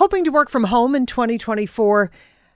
Hoping 0.00 0.24
to 0.24 0.30
work 0.30 0.48
from 0.48 0.64
home 0.64 0.94
in 0.94 1.04
2024? 1.04 2.10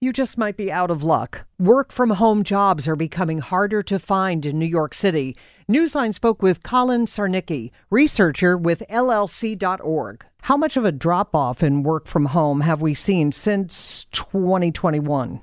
You 0.00 0.10
just 0.14 0.38
might 0.38 0.56
be 0.56 0.72
out 0.72 0.90
of 0.90 1.02
luck. 1.02 1.44
Work 1.58 1.92
from 1.92 2.08
home 2.08 2.42
jobs 2.42 2.88
are 2.88 2.96
becoming 2.96 3.40
harder 3.40 3.82
to 3.82 3.98
find 3.98 4.46
in 4.46 4.58
New 4.58 4.64
York 4.64 4.94
City. 4.94 5.36
Newsline 5.70 6.14
spoke 6.14 6.40
with 6.40 6.62
Collin 6.62 7.04
Czarnecki, 7.04 7.72
researcher 7.90 8.56
with 8.56 8.82
LLC.org. 8.88 10.24
How 10.44 10.56
much 10.56 10.78
of 10.78 10.86
a 10.86 10.92
drop 10.92 11.34
off 11.36 11.62
in 11.62 11.82
work 11.82 12.06
from 12.06 12.24
home 12.24 12.62
have 12.62 12.80
we 12.80 12.94
seen 12.94 13.32
since 13.32 14.06
2021? 14.12 15.42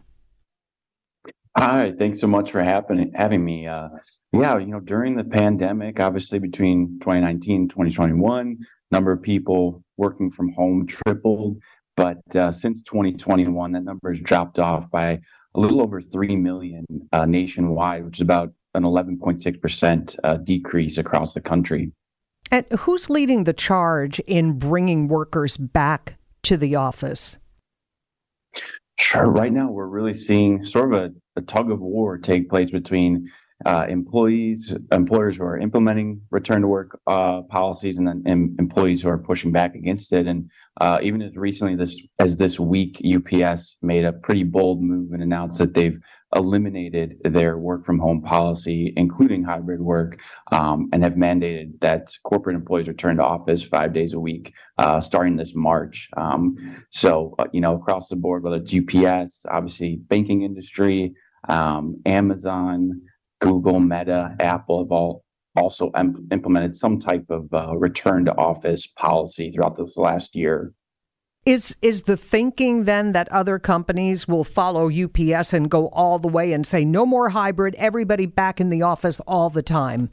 Hi, 1.55 1.93
thanks 1.95 2.19
so 2.19 2.25
much 2.25 2.49
for 2.49 2.63
having 2.63 3.11
having 3.13 3.45
me. 3.45 3.67
Uh, 3.67 3.89
yeah, 4.31 4.57
you 4.57 4.65
know, 4.65 4.79
during 4.79 5.15
the 5.15 5.23
pandemic, 5.23 5.99
obviously 5.99 6.39
between 6.39 6.97
2019 7.01 7.61
and 7.61 7.69
2021, 7.69 8.57
number 8.89 9.11
of 9.11 9.21
people 9.21 9.83
working 9.97 10.31
from 10.31 10.51
home 10.53 10.87
tripled. 10.87 11.57
But 11.95 12.35
uh, 12.35 12.51
since 12.51 12.81
2021, 12.83 13.71
that 13.73 13.83
number 13.83 14.09
has 14.09 14.19
dropped 14.21 14.59
off 14.59 14.89
by 14.89 15.21
a 15.55 15.59
little 15.59 15.81
over 15.81 16.01
3 16.01 16.35
million 16.35 16.85
uh, 17.11 17.25
nationwide, 17.25 18.05
which 18.05 18.17
is 18.17 18.21
about 18.21 18.51
an 18.73 18.83
11.6% 18.83 20.19
uh, 20.23 20.37
decrease 20.37 20.97
across 20.97 21.33
the 21.33 21.41
country. 21.41 21.91
And 22.51 22.65
who's 22.79 23.09
leading 23.09 23.43
the 23.43 23.53
charge 23.53 24.19
in 24.21 24.57
bringing 24.57 25.07
workers 25.07 25.57
back 25.57 26.15
to 26.43 26.57
the 26.57 26.75
office? 26.75 27.37
Sure. 28.99 29.29
Right 29.29 29.51
now, 29.51 29.71
we're 29.71 29.87
really 29.87 30.13
seeing 30.13 30.63
sort 30.63 30.93
of 30.93 30.99
a, 30.99 31.13
a 31.35 31.41
tug 31.41 31.71
of 31.71 31.81
war 31.81 32.17
take 32.17 32.49
place 32.49 32.71
between 32.71 33.31
uh, 33.65 33.85
employees, 33.89 34.75
employers 34.91 35.37
who 35.37 35.43
are 35.43 35.57
implementing 35.57 36.21
return 36.31 36.61
to 36.61 36.67
work 36.67 36.99
uh, 37.07 37.41
policies, 37.43 37.99
and 37.99 38.07
then 38.07 38.55
employees 38.59 39.01
who 39.01 39.09
are 39.09 39.17
pushing 39.17 39.51
back 39.51 39.75
against 39.75 40.11
it. 40.13 40.27
And 40.27 40.49
uh, 40.81 40.99
even 41.01 41.21
as 41.21 41.37
recently 41.37 41.75
this 41.75 42.05
as 42.19 42.37
this 42.37 42.59
week, 42.59 43.01
UPS 43.05 43.77
made 43.81 44.05
a 44.05 44.13
pretty 44.13 44.43
bold 44.43 44.81
move 44.81 45.11
and 45.13 45.23
announced 45.23 45.59
that 45.59 45.73
they've 45.73 45.99
eliminated 46.35 47.17
their 47.23 47.57
work 47.57 47.85
from 47.85 47.99
home 47.99 48.21
policy, 48.21 48.93
including 48.97 49.43
hybrid 49.43 49.81
work, 49.81 50.19
um, 50.51 50.89
and 50.91 51.03
have 51.03 51.15
mandated 51.15 51.79
that 51.79 52.11
corporate 52.23 52.55
employees 52.55 52.87
return 52.87 53.17
to 53.17 53.23
office 53.23 53.63
five 53.63 53.93
days 53.93 54.13
a 54.13 54.19
week 54.19 54.53
uh, 54.77 54.99
starting 54.99 55.35
this 55.35 55.55
March. 55.55 56.09
Um, 56.17 56.57
so, 56.89 57.35
uh, 57.39 57.45
you 57.53 57.61
know, 57.61 57.75
across 57.75 58.09
the 58.09 58.15
board, 58.15 58.43
whether 58.43 58.57
it's 58.57 58.73
UPS, 58.73 59.45
obviously 59.49 59.97
banking 59.97 60.41
industry, 60.41 61.13
um, 61.49 62.01
Amazon. 62.05 63.01
Google, 63.43 63.81
Meta, 63.81 64.35
Apple 64.39 64.79
have 64.79 64.91
all 64.91 65.25
also 65.55 65.89
em- 65.91 66.27
implemented 66.31 66.73
some 66.73 66.97
type 66.97 67.25
of 67.29 67.53
uh, 67.53 67.75
return 67.77 68.23
to 68.25 68.35
office 68.37 68.87
policy 68.87 69.51
throughout 69.51 69.75
this 69.75 69.97
last 69.97 70.33
year. 70.35 70.73
Is 71.45 71.75
is 71.81 72.03
the 72.03 72.15
thinking 72.15 72.85
then 72.85 73.11
that 73.11 73.29
other 73.33 73.59
companies 73.59 74.29
will 74.29 74.45
follow 74.45 74.89
UPS 74.89 75.51
and 75.51 75.69
go 75.69 75.87
all 75.87 76.19
the 76.19 76.29
way 76.29 76.53
and 76.53 76.65
say 76.65 76.85
no 76.85 77.05
more 77.05 77.29
hybrid, 77.29 77.75
everybody 77.75 78.25
back 78.25 78.61
in 78.61 78.69
the 78.69 78.81
office 78.81 79.19
all 79.27 79.49
the 79.49 79.61
time? 79.61 80.09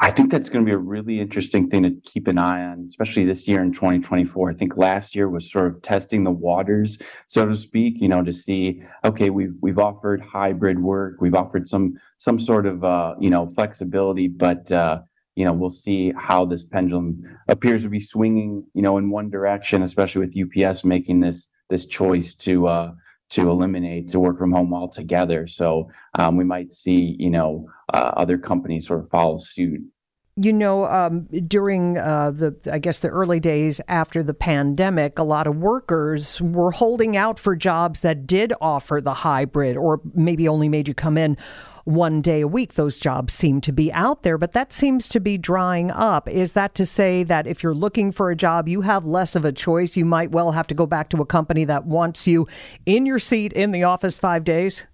I 0.00 0.10
think 0.10 0.30
that's 0.30 0.48
going 0.48 0.64
to 0.64 0.68
be 0.68 0.74
a 0.74 0.78
really 0.78 1.20
interesting 1.20 1.68
thing 1.68 1.82
to 1.82 1.90
keep 2.04 2.28
an 2.28 2.38
eye 2.38 2.64
on, 2.64 2.84
especially 2.86 3.24
this 3.24 3.48
year 3.48 3.62
in 3.62 3.72
2024. 3.72 4.50
I 4.50 4.54
think 4.54 4.76
last 4.76 5.16
year 5.16 5.28
was 5.28 5.50
sort 5.50 5.66
of 5.66 5.82
testing 5.82 6.22
the 6.22 6.30
waters, 6.30 7.02
so 7.26 7.46
to 7.46 7.54
speak, 7.54 8.00
you 8.00 8.08
know, 8.08 8.22
to 8.22 8.32
see, 8.32 8.82
okay, 9.04 9.30
we've 9.30 9.56
we've 9.60 9.78
offered 9.78 10.20
hybrid 10.20 10.80
work, 10.80 11.20
we've 11.20 11.34
offered 11.34 11.66
some 11.66 11.98
some 12.18 12.38
sort 12.38 12.66
of 12.66 12.84
uh, 12.84 13.14
you 13.18 13.30
know 13.30 13.46
flexibility, 13.46 14.28
but 14.28 14.70
uh, 14.70 15.00
you 15.38 15.44
know, 15.44 15.52
we'll 15.52 15.70
see 15.70 16.12
how 16.16 16.44
this 16.44 16.64
pendulum 16.64 17.22
appears 17.46 17.84
to 17.84 17.88
be 17.88 18.00
swinging, 18.00 18.66
you 18.74 18.82
know, 18.82 18.98
in 18.98 19.08
one 19.08 19.30
direction, 19.30 19.84
especially 19.84 20.20
with 20.20 20.36
UPS 20.36 20.84
making 20.84 21.20
this 21.20 21.48
this 21.70 21.86
choice 21.86 22.34
to 22.34 22.66
uh, 22.66 22.92
to 23.30 23.48
eliminate 23.50 24.08
to 24.08 24.20
work 24.20 24.38
from 24.38 24.52
home 24.52 24.72
altogether. 24.72 25.46
So 25.46 25.90
um, 26.14 26.36
we 26.36 26.44
might 26.44 26.72
see, 26.72 27.16
you 27.18 27.30
know, 27.30 27.68
uh, 27.92 28.12
other 28.16 28.38
companies 28.38 28.86
sort 28.86 29.00
of 29.00 29.08
follow 29.08 29.36
suit. 29.38 29.82
You 30.40 30.52
know, 30.52 30.86
um, 30.86 31.22
during 31.48 31.98
uh, 31.98 32.30
the, 32.30 32.54
I 32.70 32.78
guess, 32.78 33.00
the 33.00 33.08
early 33.08 33.40
days 33.40 33.80
after 33.88 34.22
the 34.22 34.34
pandemic, 34.34 35.18
a 35.18 35.24
lot 35.24 35.48
of 35.48 35.56
workers 35.56 36.40
were 36.40 36.70
holding 36.70 37.16
out 37.16 37.40
for 37.40 37.56
jobs 37.56 38.02
that 38.02 38.24
did 38.24 38.52
offer 38.60 39.00
the 39.02 39.14
hybrid 39.14 39.76
or 39.76 40.00
maybe 40.14 40.46
only 40.46 40.68
made 40.68 40.86
you 40.86 40.94
come 40.94 41.18
in 41.18 41.36
one 41.82 42.22
day 42.22 42.42
a 42.42 42.46
week. 42.46 42.74
Those 42.74 42.98
jobs 42.98 43.32
seem 43.32 43.60
to 43.62 43.72
be 43.72 43.92
out 43.92 44.22
there, 44.22 44.38
but 44.38 44.52
that 44.52 44.72
seems 44.72 45.08
to 45.08 45.18
be 45.18 45.38
drying 45.38 45.90
up. 45.90 46.28
Is 46.28 46.52
that 46.52 46.76
to 46.76 46.86
say 46.86 47.24
that 47.24 47.48
if 47.48 47.64
you're 47.64 47.74
looking 47.74 48.12
for 48.12 48.30
a 48.30 48.36
job, 48.36 48.68
you 48.68 48.82
have 48.82 49.04
less 49.04 49.34
of 49.34 49.44
a 49.44 49.50
choice? 49.50 49.96
You 49.96 50.04
might 50.04 50.30
well 50.30 50.52
have 50.52 50.68
to 50.68 50.74
go 50.74 50.86
back 50.86 51.08
to 51.10 51.20
a 51.20 51.26
company 51.26 51.64
that 51.64 51.84
wants 51.84 52.28
you 52.28 52.46
in 52.86 53.06
your 53.06 53.18
seat 53.18 53.52
in 53.54 53.72
the 53.72 53.82
office 53.82 54.18
five 54.18 54.44
days? 54.44 54.86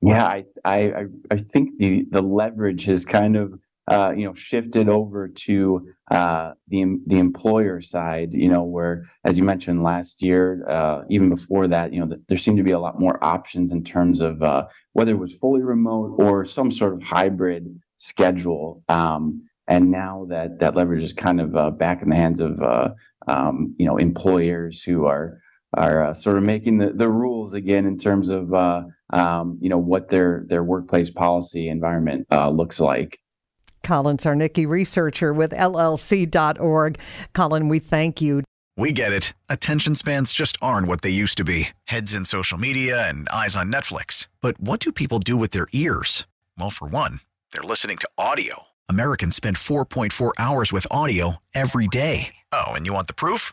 Yeah, 0.00 0.24
I, 0.24 0.44
I, 0.64 1.04
I 1.30 1.36
think 1.36 1.78
the, 1.78 2.06
the 2.10 2.22
leverage 2.22 2.84
has 2.84 3.04
kind 3.04 3.36
of 3.36 3.58
uh, 3.88 4.12
you 4.16 4.24
know 4.24 4.32
shifted 4.32 4.88
over 4.88 5.28
to 5.28 5.86
uh, 6.10 6.52
the 6.68 6.98
the 7.06 7.18
employer 7.18 7.80
side. 7.80 8.32
You 8.32 8.48
know, 8.48 8.62
where 8.62 9.04
as 9.24 9.38
you 9.38 9.44
mentioned 9.44 9.82
last 9.82 10.22
year, 10.22 10.66
uh, 10.68 11.02
even 11.10 11.28
before 11.28 11.68
that, 11.68 11.92
you 11.92 12.00
know, 12.00 12.06
the, 12.06 12.22
there 12.28 12.38
seemed 12.38 12.56
to 12.56 12.62
be 12.62 12.70
a 12.70 12.78
lot 12.78 12.98
more 12.98 13.22
options 13.22 13.72
in 13.72 13.84
terms 13.84 14.20
of 14.20 14.42
uh, 14.42 14.66
whether 14.92 15.12
it 15.12 15.18
was 15.18 15.34
fully 15.34 15.62
remote 15.62 16.14
or 16.18 16.44
some 16.44 16.70
sort 16.70 16.94
of 16.94 17.02
hybrid 17.02 17.78
schedule. 17.96 18.82
Um, 18.88 19.42
and 19.66 19.90
now 19.90 20.26
that 20.28 20.58
that 20.60 20.74
leverage 20.74 21.02
is 21.02 21.12
kind 21.12 21.40
of 21.40 21.54
uh, 21.54 21.70
back 21.70 22.02
in 22.02 22.08
the 22.08 22.16
hands 22.16 22.40
of 22.40 22.60
uh, 22.62 22.90
um, 23.26 23.74
you 23.78 23.86
know 23.86 23.98
employers 23.98 24.82
who 24.82 25.04
are 25.04 25.40
are 25.76 26.14
sort 26.14 26.38
of 26.38 26.44
making 26.44 26.78
the, 26.78 26.92
the 26.92 27.08
rules 27.08 27.52
again 27.52 27.84
in 27.84 27.98
terms 27.98 28.30
of 28.30 28.54
um, 28.54 29.58
you 29.60 29.68
know 29.68 29.78
what 29.78 30.08
their 30.08 30.44
their 30.48 30.64
workplace 30.64 31.10
policy 31.10 31.68
environment 31.68 32.26
looks 32.30 32.80
like. 32.80 33.18
Collin 33.84 34.16
Czarnecki, 34.16 34.66
researcher 34.66 35.32
with 35.32 35.52
LLC.org. 35.52 36.98
Collin, 37.34 37.68
we 37.68 37.78
thank 37.78 38.20
you. 38.20 38.42
We 38.76 38.90
get 38.90 39.12
it. 39.12 39.34
Attention 39.48 39.94
spans 39.94 40.32
just 40.32 40.56
aren't 40.60 40.88
what 40.88 41.02
they 41.02 41.10
used 41.10 41.36
to 41.38 41.44
be 41.44 41.68
heads 41.84 42.12
in 42.12 42.24
social 42.24 42.58
media 42.58 43.08
and 43.08 43.28
eyes 43.28 43.54
on 43.54 43.70
Netflix. 43.70 44.26
But 44.40 44.60
what 44.60 44.80
do 44.80 44.90
people 44.90 45.20
do 45.20 45.36
with 45.36 45.52
their 45.52 45.68
ears? 45.72 46.26
Well, 46.58 46.70
for 46.70 46.88
one, 46.88 47.20
they're 47.52 47.62
listening 47.62 47.98
to 47.98 48.08
audio. 48.18 48.64
Americans 48.88 49.36
spend 49.36 49.56
4.4 49.56 50.32
hours 50.38 50.72
with 50.72 50.86
audio 50.90 51.36
every 51.54 51.86
day. 51.86 52.34
Oh, 52.52 52.72
and 52.72 52.84
you 52.84 52.92
want 52.92 53.06
the 53.06 53.14
proof? 53.14 53.52